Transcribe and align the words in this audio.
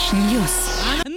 И 0.00 1.09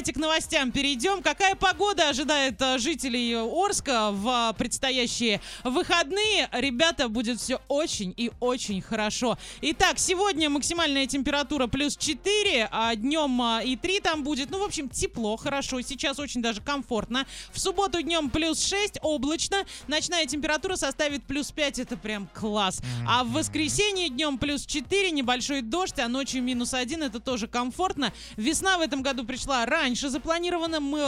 давайте 0.00 0.14
к 0.14 0.16
новостям 0.16 0.72
перейдем. 0.72 1.20
Какая 1.20 1.54
погода 1.54 2.08
ожидает 2.08 2.54
э, 2.62 2.78
жителей 2.78 3.34
Орска 3.36 4.10
в 4.12 4.50
э, 4.50 4.56
предстоящие 4.56 5.42
выходные? 5.62 6.48
Ребята, 6.52 7.10
будет 7.10 7.38
все 7.38 7.60
очень 7.68 8.14
и 8.16 8.30
очень 8.40 8.80
хорошо. 8.80 9.36
Итак, 9.60 9.98
сегодня 9.98 10.48
максимальная 10.48 11.06
температура 11.06 11.66
плюс 11.66 11.98
4, 11.98 12.70
а 12.72 12.96
днем 12.96 13.42
э, 13.42 13.66
и 13.66 13.76
3 13.76 14.00
там 14.00 14.24
будет. 14.24 14.50
Ну, 14.50 14.60
в 14.60 14.62
общем, 14.62 14.88
тепло, 14.88 15.36
хорошо. 15.36 15.82
Сейчас 15.82 16.18
очень 16.18 16.40
даже 16.40 16.62
комфортно. 16.62 17.26
В 17.52 17.60
субботу 17.60 18.00
днем 18.00 18.30
плюс 18.30 18.64
6, 18.64 19.00
облачно. 19.02 19.66
Ночная 19.86 20.24
температура 20.24 20.76
составит 20.76 21.24
плюс 21.24 21.52
5, 21.52 21.78
это 21.78 21.98
прям 21.98 22.26
класс. 22.32 22.80
А 23.06 23.22
в 23.22 23.32
воскресенье 23.32 24.08
днем 24.08 24.38
плюс 24.38 24.64
4, 24.64 25.10
небольшой 25.10 25.60
дождь, 25.60 25.98
а 25.98 26.08
ночью 26.08 26.42
минус 26.42 26.72
1, 26.72 27.02
это 27.02 27.20
тоже 27.20 27.48
комфортно. 27.48 28.14
Весна 28.38 28.78
в 28.78 28.80
этом 28.80 29.02
году 29.02 29.26
пришла 29.26 29.66
раньше 29.66 29.89
запланировано. 30.10 30.80
Мы, 30.80 31.00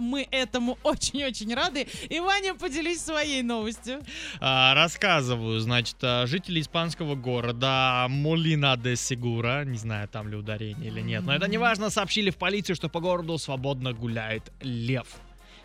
мы 0.00 0.26
этому 0.30 0.78
очень-очень 0.82 1.54
рады. 1.54 1.86
И, 2.08 2.20
Ваня, 2.20 2.54
поделись 2.54 3.00
своей 3.00 3.42
новостью. 3.42 4.02
А, 4.40 4.74
рассказываю, 4.74 5.60
значит, 5.60 5.96
а, 6.02 6.26
жители 6.26 6.60
испанского 6.60 7.14
города 7.14 8.06
Молина 8.08 8.76
де 8.76 8.96
Сигура, 8.96 9.64
не 9.64 9.78
знаю, 9.78 10.08
там 10.08 10.28
ли 10.28 10.36
ударение 10.36 10.90
или 10.90 11.00
нет, 11.00 11.22
но 11.24 11.34
это 11.34 11.48
не 11.48 11.58
важно, 11.58 11.90
сообщили 11.90 12.30
в 12.30 12.36
полицию, 12.36 12.76
что 12.76 12.88
по 12.88 13.00
городу 13.00 13.38
свободно 13.38 13.92
гуляет 13.92 14.52
лев. 14.60 15.06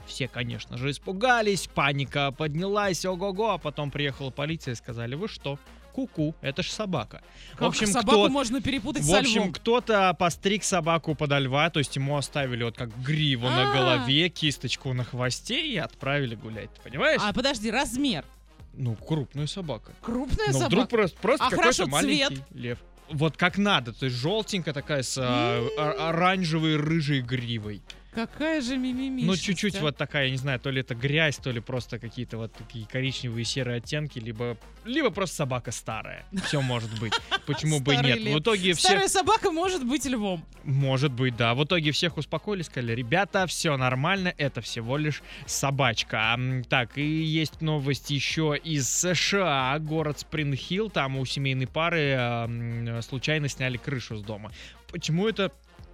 Все, 0.05 0.27
конечно 0.27 0.77
же, 0.77 0.91
испугались, 0.91 1.67
паника 1.67 2.31
поднялась, 2.31 3.05
ого-го, 3.05 3.51
а 3.51 3.57
потом 3.57 3.91
приехала 3.91 4.31
полиция 4.31 4.71
и 4.73 4.75
сказали, 4.75 5.15
вы 5.15 5.27
что, 5.27 5.59
ку-ку, 5.93 6.33
это 6.41 6.63
ж 6.63 6.69
собака. 6.69 7.21
Как 7.51 7.61
в 7.61 7.65
общем, 7.65 7.87
собаку 7.87 8.23
кто... 8.23 8.29
можно 8.29 8.61
перепутать 8.61 9.03
В 9.03 9.13
общем, 9.13 9.51
кто-то 9.53 10.15
постриг 10.17 10.63
собаку 10.63 11.13
подо 11.15 11.37
льва, 11.39 11.69
то 11.69 11.79
есть 11.79 11.95
ему 11.95 12.17
оставили 12.17 12.63
вот 12.63 12.75
как 12.77 12.89
гриву 13.03 13.47
на 13.47 13.71
А. 13.71 13.73
голове, 13.73 14.29
кисточку 14.29 14.93
на 14.93 15.03
хвосте 15.03 15.61
и 15.67 15.77
отправили 15.77 16.35
гулять, 16.35 16.73
ты 16.73 16.81
понимаешь? 16.81 17.21
А, 17.23 17.33
подожди, 17.33 17.69
размер. 17.69 18.25
Ну, 18.73 18.95
крупная 18.95 19.47
собака. 19.47 19.91
Крупная 20.01 20.47
Ну, 20.47 20.53
собака. 20.53 20.67
вдруг 20.67 20.89
просто, 20.89 21.17
просто 21.19 21.45
А 21.45 21.49
какой-то 21.49 21.87
маленький 21.87 22.25
цвет? 22.35 22.43
лев. 22.53 22.79
Вот 23.11 23.35
как 23.37 23.57
надо, 23.57 23.91
то 23.91 24.05
есть 24.05 24.17
желтенькая 24.17 24.73
такая 24.73 25.01
с 25.03 25.17
а, 25.19 25.67
а- 25.77 26.09
оранжевой 26.09 26.77
рыжей 26.77 27.21
гривой. 27.21 27.81
Какая 28.11 28.61
же 28.61 28.77
мимимишка. 28.77 29.27
Ну, 29.27 29.35
чуть-чуть 29.37 29.79
вот 29.81 29.95
такая, 29.95 30.25
я 30.25 30.31
не 30.31 30.37
знаю, 30.37 30.59
то 30.59 30.71
ли 30.71 30.81
это 30.81 30.95
грязь, 30.95 31.37
то 31.37 31.51
ли 31.51 31.59
просто 31.59 31.99
какие-то 31.99 32.37
вот 32.37 32.51
такие 32.53 32.87
коричневые 32.87 33.45
серые 33.45 33.77
оттенки, 33.77 34.17
либо, 34.17 34.57
либо 34.83 35.11
просто 35.11 35.37
собака 35.37 35.71
старая. 35.71 36.25
Все 36.45 36.61
может 36.61 36.99
быть. 36.99 37.13
Почему 37.45 37.79
бы 37.79 37.93
и 37.93 37.97
нет? 37.97 38.19
В 38.19 38.39
итоге 38.39 38.73
все... 38.73 38.89
Старая 38.89 39.07
собака 39.07 39.51
может 39.51 39.85
быть 39.85 40.05
львом. 40.05 40.43
Может 40.63 41.11
быть, 41.11 41.37
да. 41.37 41.53
В 41.53 41.63
итоге 41.63 41.91
всех 41.91 42.17
успокоили, 42.17 42.63
сказали, 42.63 42.93
ребята, 42.93 43.45
все 43.45 43.77
нормально, 43.77 44.33
это 44.37 44.61
всего 44.61 44.97
лишь 44.97 45.21
собачка. 45.45 46.39
Так, 46.67 46.97
и 46.97 47.03
есть 47.03 47.61
новость 47.61 48.09
еще 48.09 48.57
из 48.61 48.89
США, 48.89 49.77
город 49.79 50.19
Спрингхилл, 50.19 50.89
там 50.89 51.17
у 51.17 51.25
семейной 51.25 51.67
пары 51.67 52.15
а, 52.17 52.99
случайно 53.01 53.47
сняли 53.49 53.77
крышу 53.77 54.17
с 54.17 54.21
дома. 54.23 54.51
Почему 54.91 55.27
это 55.27 55.51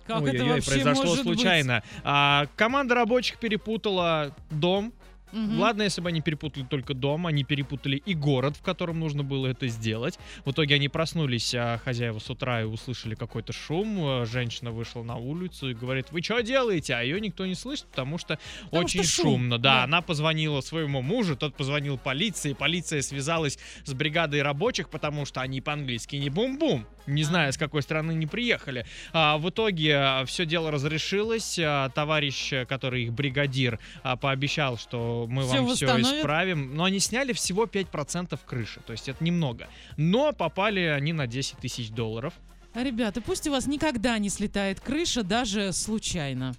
Как 0.08 0.22
это 0.22 0.32
Ой-ой-ой, 0.32 0.54
вообще 0.56 0.72
произошло 0.72 1.06
может 1.06 1.24
случайно? 1.24 1.84
А, 2.04 2.48
команда 2.56 2.96
рабочих 2.96 3.38
перепутала 3.40 4.36
дом. 4.52 4.94
Мгм. 5.32 5.60
Ладно, 5.60 5.82
если 5.84 6.02
бы 6.02 6.10
они 6.10 6.22
перепутали 6.22 6.64
только 6.64 6.94
дом, 6.94 7.28
они 7.28 7.44
перепутали 7.44 7.98
и 7.98 8.14
город, 8.14 8.56
в 8.58 8.62
котором 8.62 9.00
нужно 9.00 9.24
было 9.24 9.48
это 9.48 9.68
сделать. 9.68 10.18
В 10.46 10.52
итоге 10.52 10.76
они 10.76 10.88
проснулись, 10.88 11.54
а 11.56 11.80
хозяева 11.84 12.20
с 12.20 12.30
утра 12.30 12.62
и 12.62 12.66
услышали 12.66 13.16
какой-то 13.16 13.54
шум. 13.54 13.98
А, 14.02 14.26
Женщина 14.26 14.72
вышла 14.72 15.04
на 15.04 15.16
улицу 15.18 15.70
и 15.70 15.74
говорит, 15.74 16.08
вы 16.12 16.22
что 16.22 16.42
делаете? 16.42 16.96
А 16.96 17.02
ее 17.02 17.20
никто 17.20 17.46
не 17.46 17.56
слышит, 17.56 17.86
потому 17.88 18.18
что 18.18 18.40
Потому 18.66 18.86
очень 18.86 19.04
что 19.04 19.22
шум, 19.24 19.32
шумно. 19.34 19.58
Да, 19.58 19.78
да. 19.78 19.84
она 19.84 20.02
позвонила 20.02 20.62
своему 20.62 21.02
мужу, 21.02 21.36
тот 21.36 21.56
позвонил 21.56 21.98
полиции, 21.98 22.54
полиция 22.54 23.02
связалась 23.02 23.58
с 23.84 23.94
бригадой 23.94 24.42
рабочих, 24.42 24.90
потому 24.90 25.26
что 25.26 25.42
они 25.42 25.62
по-английски 25.62 26.16
не 26.18 26.30
бум-бум. 26.30 26.86
Не 27.08 27.24
знаю, 27.24 27.54
с 27.54 27.58
какой 27.58 27.84
страны 27.84 28.14
не 28.14 28.26
приехали. 28.26 28.86
А, 29.14 29.38
в 29.38 29.48
итоге 29.50 30.24
все 30.26 30.46
дело 30.46 30.72
разрешилось. 30.72 31.60
А, 31.62 31.90
товарищ, 31.90 32.52
э, 32.52 32.66
который 32.66 33.04
их 33.04 33.14
бригадир, 33.14 33.80
а, 34.02 34.16
пообещал, 34.16 34.78
что 34.78 35.15
мы 35.28 35.44
Всё 35.44 35.64
вам 35.64 35.76
все 35.76 35.86
исправим. 35.86 36.76
Но 36.76 36.84
они 36.84 37.00
сняли 37.00 37.34
всего 37.34 37.66
5% 37.66 38.40
крыши, 38.46 38.82
то 38.86 38.92
есть 38.92 39.10
это 39.10 39.24
немного. 39.24 39.68
Но 39.98 40.34
попали 40.34 40.82
они 40.82 41.14
на 41.14 41.28
10 41.28 41.58
тысяч 41.58 41.90
долларов. 41.90 42.34
Ребята, 42.76 43.22
пусть 43.22 43.48
у 43.48 43.52
вас 43.52 43.68
никогда 43.68 44.18
не 44.18 44.30
слетает 44.30 44.82
крыша, 44.82 45.24
даже 45.24 45.72
случайно. 45.72 46.56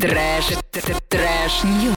Трэш. 0.00 0.46
Трэш-ньюс. 1.08 1.94